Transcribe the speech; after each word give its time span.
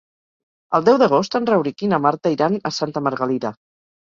El 0.77 0.87
deu 0.87 0.97
d'agost 1.03 1.37
en 1.41 1.45
Rauric 1.51 1.85
i 1.89 1.91
na 1.93 1.99
Marta 2.09 2.35
iran 2.39 2.59
a 2.71 2.75
Santa 2.79 3.07
Margalida. 3.11 3.57